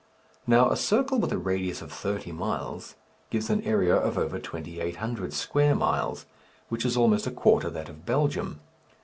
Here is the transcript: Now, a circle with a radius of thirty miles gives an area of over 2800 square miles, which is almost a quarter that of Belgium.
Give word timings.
Now, 0.47 0.71
a 0.71 0.75
circle 0.77 1.19
with 1.19 1.31
a 1.31 1.37
radius 1.37 1.79
of 1.83 1.91
thirty 1.91 2.31
miles 2.31 2.95
gives 3.29 3.51
an 3.51 3.61
area 3.61 3.95
of 3.95 4.17
over 4.17 4.39
2800 4.39 5.31
square 5.31 5.75
miles, 5.75 6.25
which 6.69 6.85
is 6.85 6.97
almost 6.97 7.27
a 7.27 7.31
quarter 7.31 7.69
that 7.69 7.87
of 7.87 8.03
Belgium. 8.03 8.61